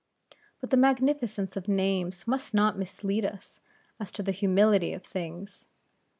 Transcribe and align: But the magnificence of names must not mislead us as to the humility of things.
But 0.59 0.71
the 0.71 0.77
magnificence 0.77 1.55
of 1.55 1.67
names 1.67 2.25
must 2.25 2.55
not 2.55 2.75
mislead 2.75 3.23
us 3.23 3.59
as 3.99 4.11
to 4.13 4.23
the 4.23 4.31
humility 4.31 4.93
of 4.93 5.03
things. 5.03 5.67